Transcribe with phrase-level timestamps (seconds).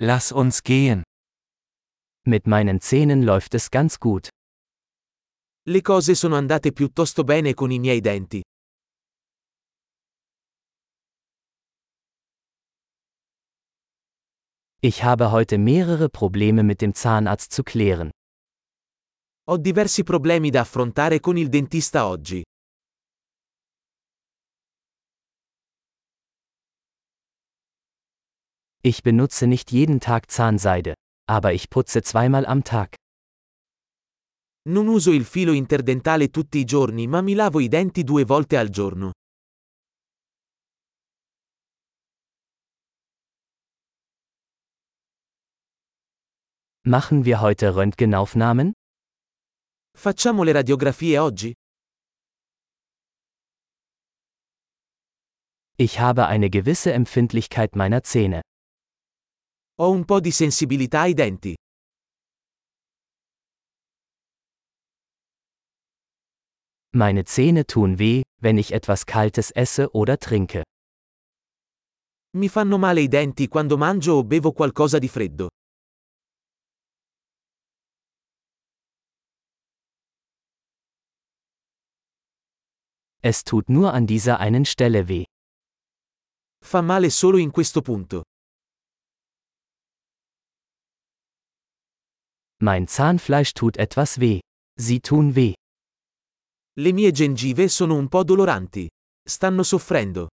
[0.00, 1.02] Lass uns gehen.
[2.24, 4.28] Mit meinen Zähnen läuft es ganz gut.
[5.66, 8.40] Le cose sono andate piuttosto bene con i miei denti.
[14.80, 18.10] Ich habe heute mehrere Probleme mit dem Zahnarzt zu klären.
[19.48, 22.44] Ho diversi problemi da affrontare con il dentista oggi.
[28.82, 30.94] Ich benutze nicht jeden Tag Zahnseide,
[31.28, 32.94] aber ich putze zweimal am Tag.
[34.68, 38.56] Non uso il filo interdentale tutti i giorni ma mi lavo i denti due volte
[38.56, 39.12] al giorno.
[46.86, 48.72] Machen wir heute Röntgenaufnahmen?
[49.96, 51.52] Facciamo le radiografie oggi?
[55.76, 58.42] Ich habe eine gewisse Empfindlichkeit meiner Zähne.
[59.80, 61.54] Ho un po' di sensibilità ai denti.
[66.96, 70.64] Meine Zähne tun weh, wenn ich etwas Kaltes esse oder trinke.
[72.36, 75.46] Mi fanno male i denti quando mangio o bevo qualcosa di freddo.
[83.20, 85.24] Es tut nur an dieser einen Stelle weh.
[86.64, 88.24] Fa male solo in questo punto.
[92.60, 94.40] Mein Zahnfleisch tut etwas weh.
[94.76, 95.54] Sie tun weh.
[96.76, 98.88] Le mie gengive sono un po' doloranti.
[99.24, 100.28] Stanno soffrendo.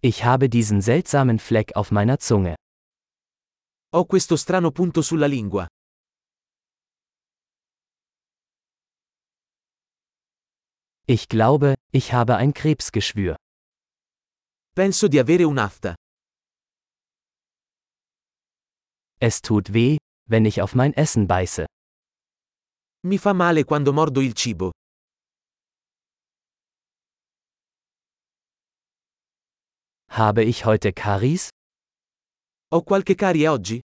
[0.00, 2.54] Ich habe diesen seltsamen Fleck auf meiner Zunge.
[3.94, 5.66] Ho questo strano punto sulla lingua.
[11.06, 13.36] Ich glaube, ich habe ein Krebsgeschwür.
[14.78, 15.96] Penso di avere un'afta.
[19.18, 19.96] Es tut weh,
[20.30, 21.66] wenn ich auf mein Essen beiße.
[23.04, 24.70] Mi fa male quando mordo il cibo.
[30.10, 31.48] Habe ich heute Karies?
[32.72, 33.80] Ho qualche carie oggi?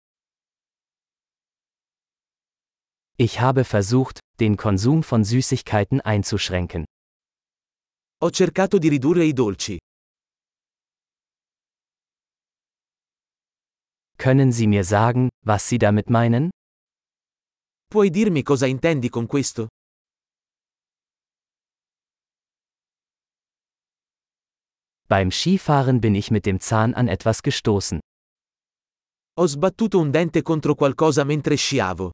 [3.16, 6.84] Ich habe versucht, den Konsum von Süßigkeiten einzuschränken.
[8.22, 9.78] Ho cercato di ridurre i dolci.
[14.20, 16.50] Können Sie mir sagen, was Sie damit meinen?
[17.91, 19.69] Puoi dirmi cosa intendi con questo?
[25.09, 27.98] Beim Skifahren bin ich mit dem Zahn an etwas gestoßen.
[29.38, 32.10] Ho sbattuto un dente contro qualcosa mentre sciavo.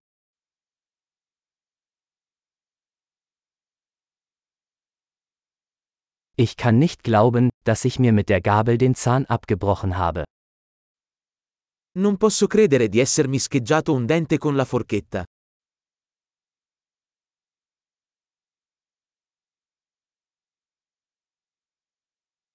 [6.37, 10.25] Ich kann nicht glauben, dass ich mir mit der Gabel den Zahn abgebrochen habe.
[11.99, 15.25] Non posso credere di essermi scheggiato un dente con la forchetta.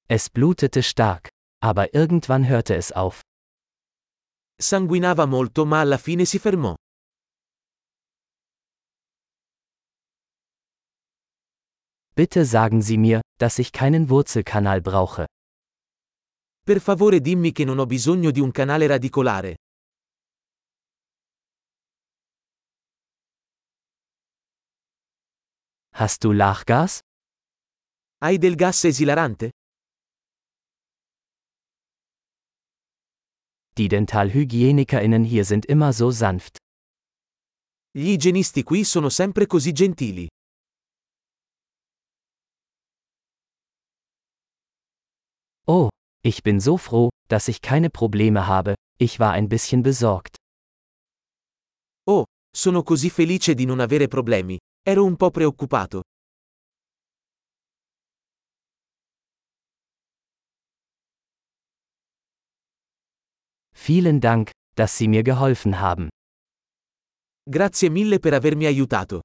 [0.07, 1.29] Es blutete stark,
[1.63, 3.21] aber irgendwann hörte es auf.
[4.61, 6.75] Sanguinava molto ma alla fine si fermò.
[12.13, 15.25] Bitte sagen Sie mir, dass ich keinen Wurzelkanal brauche.
[16.63, 19.55] Per favore dimmi che non ho bisogno di un canale radicolare.
[25.93, 26.99] Hast du Lachgas?
[28.19, 29.49] Hai del gas esilarante?
[33.75, 36.57] Die DentalhygienikerInnen hier sind immer so sanft.
[37.89, 40.27] Gli igienisti qui sono sempre così gentili.
[45.65, 45.89] Oh,
[46.23, 50.37] ich bin so froh, dass ich keine Probleme habe, ich war ein bisschen besorgt.
[52.07, 54.57] Oh, sono così felice di non avere problemi.
[54.83, 56.01] Ero un po' preoccupato.
[63.73, 66.09] Vielen Dank, dass Sie mir geholfen haben.
[67.49, 69.21] Grazie mille per avermi aiutato.